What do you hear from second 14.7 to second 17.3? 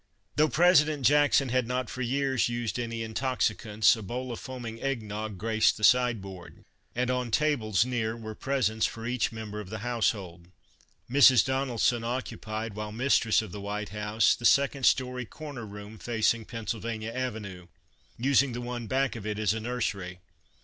story corner room facing Penn sylvania